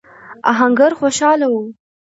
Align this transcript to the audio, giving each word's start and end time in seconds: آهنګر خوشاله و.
آهنګر 0.49 0.91
خوشاله 0.99 1.47
و. 1.51 1.55